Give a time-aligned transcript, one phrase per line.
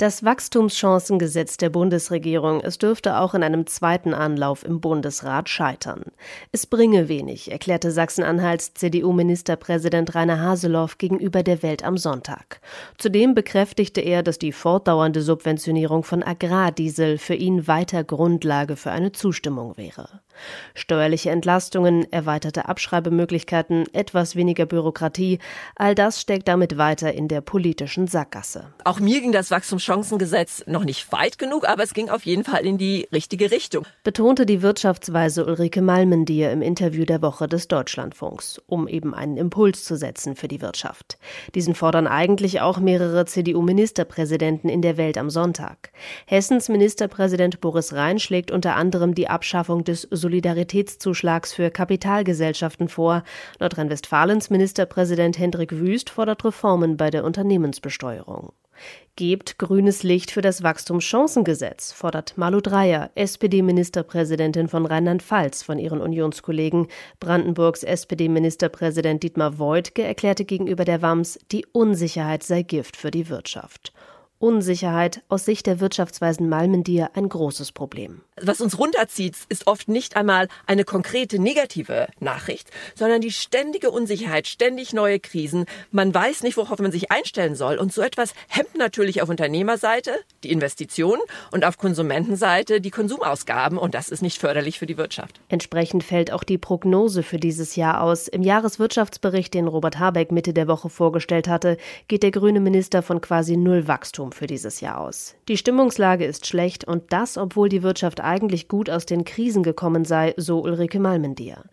[0.00, 6.04] Das Wachstumschancengesetz der Bundesregierung, es dürfte auch in einem zweiten Anlauf im Bundesrat scheitern.
[6.52, 12.62] Es bringe wenig, erklärte Sachsen-Anhalts CDU-Ministerpräsident Rainer Haseloff gegenüber der Welt am Sonntag.
[12.96, 19.12] Zudem bekräftigte er, dass die fortdauernde Subventionierung von Agrardiesel für ihn weiter Grundlage für eine
[19.12, 20.22] Zustimmung wäre.
[20.74, 25.38] Steuerliche Entlastungen, erweiterte Abschreibemöglichkeiten, etwas weniger Bürokratie,
[25.76, 28.72] all das steckt damit weiter in der politischen Sackgasse.
[28.84, 32.66] Auch mir ging das Wachstumschancengesetz noch nicht weit genug, aber es ging auf jeden Fall
[32.66, 33.86] in die richtige Richtung.
[34.04, 39.84] Betonte die Wirtschaftsweise Ulrike Malmendier im Interview der Woche des Deutschlandfunks, um eben einen Impuls
[39.84, 41.18] zu setzen für die Wirtschaft.
[41.54, 45.90] Diesen fordern eigentlich auch mehrere CDU-Ministerpräsidenten in der Welt am Sonntag.
[46.26, 53.24] Hessens Ministerpräsident Boris Rhein schlägt unter anderem die Abschaffung des Solidaritätszuschlags für Kapitalgesellschaften vor.
[53.58, 58.52] Nordrhein-Westfalens Ministerpräsident Hendrik Wüst fordert Reformen bei der Unternehmensbesteuerung.
[59.16, 66.86] Gebt grünes Licht für das Wachstumschancengesetz, fordert Malu Dreyer, SPD-Ministerpräsidentin von Rheinland-Pfalz, von ihren Unionskollegen.
[67.18, 73.92] Brandenburgs SPD-Ministerpräsident Dietmar Woidke erklärte gegenüber der WAMS, die Unsicherheit sei Gift für die Wirtschaft.
[74.40, 78.22] Unsicherheit aus Sicht der Wirtschaftsweisen Malmendier ein großes Problem.
[78.40, 84.46] Was uns runterzieht, ist oft nicht einmal eine konkrete negative Nachricht, sondern die ständige Unsicherheit,
[84.48, 85.66] ständig neue Krisen.
[85.90, 87.76] Man weiß nicht, worauf man sich einstellen soll.
[87.76, 93.78] Und so etwas hemmt natürlich auf Unternehmerseite die Investitionen und auf Konsumentenseite die Konsumausgaben.
[93.78, 95.40] Und das ist nicht förderlich für die Wirtschaft.
[95.48, 98.28] Entsprechend fällt auch die Prognose für dieses Jahr aus.
[98.28, 101.76] Im Jahreswirtschaftsbericht, den Robert Habeck Mitte der Woche vorgestellt hatte,
[102.08, 105.34] geht der grüne Minister von quasi null Wachstum für dieses Jahr aus.
[105.48, 110.04] Die Stimmungslage ist schlecht und das, obwohl die Wirtschaft eigentlich gut aus den Krisen gekommen
[110.04, 111.64] sei, so Ulrike Malmendier.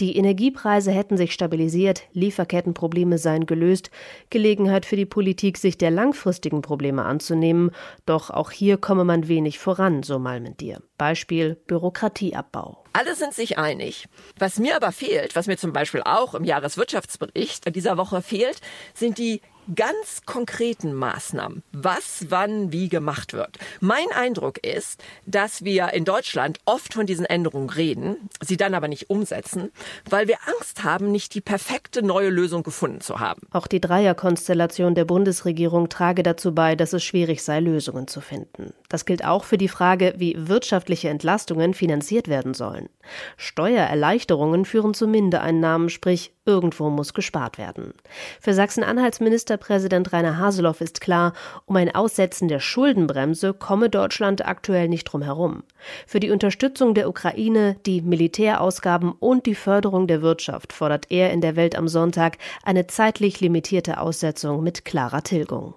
[0.00, 3.90] Die Energiepreise hätten sich stabilisiert, Lieferkettenprobleme seien gelöst,
[4.30, 7.70] Gelegenheit für die Politik, sich der langfristigen Probleme anzunehmen,
[8.06, 10.82] doch auch hier komme man wenig voran, so Malmendier.
[10.98, 12.84] Beispiel Bürokratieabbau.
[12.92, 14.08] Alle sind sich einig.
[14.38, 18.60] Was mir aber fehlt, was mir zum Beispiel auch im Jahreswirtschaftsbericht dieser Woche fehlt,
[18.94, 19.40] sind die
[19.74, 23.58] ganz konkreten Maßnahmen, was wann wie gemacht wird.
[23.80, 28.88] Mein Eindruck ist, dass wir in Deutschland oft von diesen Änderungen reden, sie dann aber
[28.88, 29.72] nicht umsetzen,
[30.08, 33.42] weil wir Angst haben, nicht die perfekte neue Lösung gefunden zu haben.
[33.50, 38.72] Auch die Dreierkonstellation der Bundesregierung trage dazu bei, dass es schwierig sei, Lösungen zu finden.
[38.88, 42.88] Das gilt auch für die Frage, wie wirtschaftliche Entlastungen finanziert werden sollen.
[43.36, 47.92] Steuererleichterungen führen zu Mindereinnahmen, sprich irgendwo muss gespart werden.
[48.40, 49.20] Für Sachsen-Anhalts
[49.56, 51.32] Ministerpräsident Rainer Haseloff ist klar,
[51.64, 55.62] um ein Aussetzen der Schuldenbremse komme Deutschland aktuell nicht drum herum.
[56.06, 61.40] Für die Unterstützung der Ukraine, die Militärausgaben und die Förderung der Wirtschaft fordert er in
[61.40, 65.74] der Welt am Sonntag eine zeitlich limitierte Aussetzung mit klarer Tilgung.